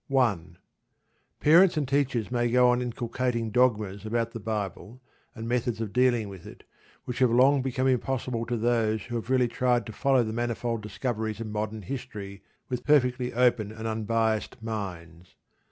[0.07, 0.57] 1.
[1.39, 4.99] Parents and teachers may go on inculcating dogmas about the Bible
[5.35, 6.63] and methods of dealing with it
[7.05, 10.81] which have long become impossible to those who have really tried to follow the manifold
[10.81, 15.35] discoveries of modern inquiry with perfectly open and unbiased minds.